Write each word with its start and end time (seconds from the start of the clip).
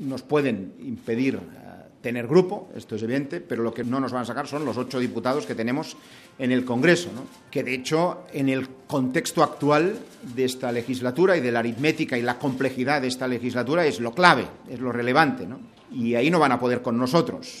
nos 0.00 0.22
pueden 0.22 0.74
impedir 0.80 1.36
eh, 1.36 1.70
tener 2.00 2.26
grupo, 2.26 2.70
esto 2.74 2.96
es 2.96 3.02
evidente, 3.02 3.40
pero 3.40 3.62
lo 3.62 3.72
que 3.72 3.84
no 3.84 4.00
nos 4.00 4.12
van 4.12 4.22
a 4.22 4.26
sacar 4.26 4.46
son 4.46 4.64
los 4.64 4.76
ocho 4.76 4.98
diputados 4.98 5.46
que 5.46 5.54
tenemos 5.54 5.96
en 6.38 6.50
el 6.50 6.64
Congreso, 6.64 7.10
¿no? 7.14 7.24
que 7.50 7.62
de 7.62 7.74
hecho 7.74 8.24
en 8.32 8.48
el 8.48 8.68
contexto 8.86 9.42
actual 9.42 9.98
de 10.34 10.44
esta 10.44 10.72
legislatura 10.72 11.36
y 11.36 11.40
de 11.40 11.52
la 11.52 11.58
aritmética 11.58 12.16
y 12.16 12.22
la 12.22 12.38
complejidad 12.38 13.02
de 13.02 13.08
esta 13.08 13.28
legislatura 13.28 13.84
es 13.84 14.00
lo 14.00 14.12
clave, 14.12 14.46
es 14.68 14.80
lo 14.80 14.92
relevante, 14.92 15.46
¿no? 15.46 15.60
y 15.92 16.14
ahí 16.14 16.30
no 16.30 16.38
van 16.38 16.52
a 16.52 16.60
poder 16.60 16.82
con 16.82 16.96
nosotros. 16.98 17.48